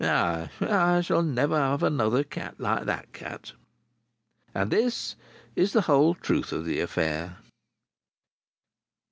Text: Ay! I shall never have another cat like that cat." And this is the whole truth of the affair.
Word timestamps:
Ay! 0.03 0.49
I 0.61 1.01
shall 1.01 1.21
never 1.21 1.55
have 1.55 1.83
another 1.83 2.23
cat 2.23 2.55
like 2.59 2.85
that 2.85 3.13
cat." 3.13 3.53
And 4.51 4.71
this 4.71 5.15
is 5.55 5.73
the 5.73 5.81
whole 5.81 6.15
truth 6.15 6.51
of 6.51 6.65
the 6.65 6.79
affair. 6.79 7.37